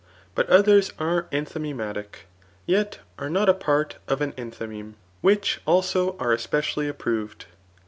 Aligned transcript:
''But 0.33 0.49
others 0.49 0.91
are 0.97 1.27
enthymemaric, 1.31 2.25
yet 2.65 3.01
are 3.19 3.29
not 3.29 3.49
a 3.49 3.53
part 3.53 3.97
of 4.07 4.19
an 4.19 4.31
embymeme; 4.31 4.95
which 5.21 5.61
also 5.67 6.17
are 6.17 6.33
especially 6.33 6.87
approved. 6.87 7.45